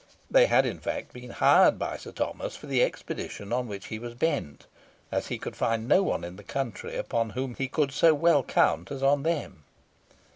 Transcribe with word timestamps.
They 0.31 0.47
had, 0.47 0.65
in 0.65 0.79
fact, 0.79 1.13
been 1.13 1.29
hired 1.29 1.77
by 1.77 1.95
Sir 1.97 2.11
Thomas 2.11 2.55
for 2.55 2.65
the 2.65 2.81
expedition 2.81 3.53
on 3.53 3.67
which 3.67 3.89
he 3.89 3.99
was 3.99 4.15
bent, 4.15 4.65
as 5.11 5.27
he 5.27 5.37
could 5.37 5.55
find 5.55 5.87
no 5.87 6.01
one 6.01 6.23
in 6.23 6.37
the 6.37 6.43
country 6.43 6.97
upon 6.97 7.29
whom 7.29 7.53
he 7.53 7.67
could 7.67 7.91
so 7.91 8.15
well 8.15 8.41
count 8.41 8.89
as 8.91 9.03
on 9.03 9.21
them. 9.21 9.63